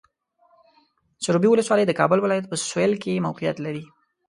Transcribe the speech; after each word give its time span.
سروبي 1.23 1.47
ولسوالۍ 1.49 1.83
د 1.87 1.91
کابل 1.99 2.19
ولایت 2.21 2.45
په 2.49 2.55
سویل 2.69 2.93
کې 3.03 3.23
موقعیت 3.27 3.57
لري. 3.65 3.83